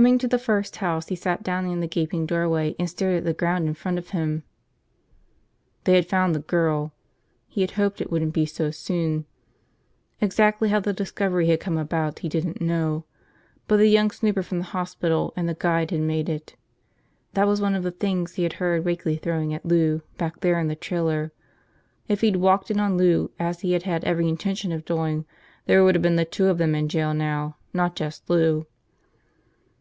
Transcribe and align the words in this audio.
Coming 0.00 0.18
to 0.18 0.28
the 0.28 0.38
first 0.38 0.76
house 0.76 1.08
he 1.08 1.16
sat 1.16 1.42
down 1.42 1.66
in 1.66 1.80
the 1.80 1.88
gaping 1.88 2.24
doorway 2.24 2.76
and 2.78 2.88
stared 2.88 3.16
at 3.16 3.24
the 3.24 3.34
ground 3.34 3.66
in 3.66 3.74
front 3.74 3.98
of 3.98 4.10
him. 4.10 4.44
They 5.82 5.94
had 5.96 6.06
found 6.06 6.32
the 6.32 6.38
girl. 6.38 6.92
He 7.48 7.62
had 7.62 7.72
hoped 7.72 8.00
it 8.00 8.08
wouldn't 8.08 8.32
be 8.32 8.46
so 8.46 8.70
soon. 8.70 9.24
Exactly 10.20 10.68
how 10.68 10.78
the 10.78 10.92
discovery 10.92 11.48
had 11.48 11.58
come 11.58 11.76
about 11.76 12.20
he 12.20 12.28
didn't 12.28 12.60
know, 12.60 13.04
but 13.66 13.78
the 13.78 13.88
young 13.88 14.12
snooper 14.12 14.44
from 14.44 14.58
the 14.58 14.64
hospital 14.66 15.32
and 15.34 15.48
the 15.48 15.56
guide 15.58 15.90
had 15.90 16.02
made 16.02 16.28
it. 16.28 16.54
That 17.32 17.48
was 17.48 17.60
one 17.60 17.74
of 17.74 17.82
the 17.82 17.90
things 17.90 18.34
he 18.36 18.44
had 18.44 18.52
heard 18.62 18.84
Wakeley 18.84 19.16
throwing 19.20 19.52
at 19.52 19.66
Lou, 19.66 20.02
back 20.18 20.38
there 20.38 20.60
in 20.60 20.68
the 20.68 20.76
trailer. 20.76 21.04
Lord, 21.04 21.32
if 22.06 22.20
he'd 22.20 22.36
walked 22.36 22.70
in 22.70 22.78
on 22.78 22.96
Lou 22.96 23.32
as 23.40 23.62
he 23.62 23.72
had 23.72 23.82
had 23.82 24.04
every 24.04 24.28
intention 24.28 24.70
of 24.70 24.84
doing, 24.84 25.24
there 25.66 25.82
would 25.82 25.96
have 25.96 26.02
been 26.02 26.14
the 26.14 26.24
two 26.24 26.46
of 26.46 26.58
them 26.58 26.76
in 26.76 26.88
jail 26.88 27.12
now, 27.12 27.56
not 27.74 27.96
just 27.96 28.30
Lou. 28.30 28.66